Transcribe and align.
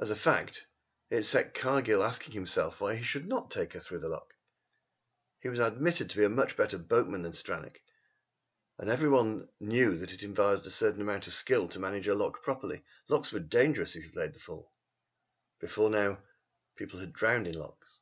As 0.00 0.10
a 0.10 0.16
fact, 0.16 0.66
it 1.08 1.22
set 1.22 1.54
Cargill 1.54 2.02
asking 2.02 2.32
himself 2.32 2.80
why 2.80 2.96
he 2.96 3.04
should 3.04 3.28
not 3.28 3.48
take 3.48 3.74
her 3.74 3.78
through 3.78 4.00
the 4.00 4.08
lock. 4.08 4.34
He 5.38 5.48
was 5.48 5.60
admitted 5.60 6.10
to 6.10 6.16
be 6.16 6.24
a 6.24 6.28
much 6.28 6.56
better 6.56 6.76
boatman 6.78 7.22
than 7.22 7.30
Stranack, 7.30 7.80
and 8.76 8.90
everyone 8.90 9.48
knew 9.60 9.96
that 9.98 10.10
it 10.12 10.22
required 10.28 10.66
a 10.66 10.70
certain 10.72 11.00
amount 11.00 11.28
of 11.28 11.32
skill 11.32 11.68
to 11.68 11.78
manage 11.78 12.08
a 12.08 12.14
lock 12.16 12.42
properly. 12.42 12.84
Locks 13.06 13.30
were 13.30 13.38
dangerous 13.38 13.94
if 13.94 14.02
you 14.02 14.10
played 14.10 14.34
the 14.34 14.40
fool. 14.40 14.74
Before 15.60 15.90
now 15.90 16.20
people 16.74 16.98
had 16.98 17.10
been 17.12 17.16
drowned 17.16 17.46
in 17.46 17.54
locks. 17.56 18.00